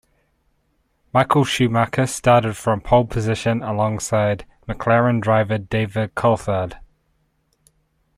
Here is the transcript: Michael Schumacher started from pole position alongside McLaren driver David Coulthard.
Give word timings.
Michael 1.13 1.43
Schumacher 1.45 2.07
started 2.07 2.57
from 2.57 2.81
pole 2.81 3.05
position 3.05 3.61
alongside 3.61 4.47
McLaren 4.67 5.21
driver 5.21 5.59
David 5.59 6.15
Coulthard. 6.15 6.79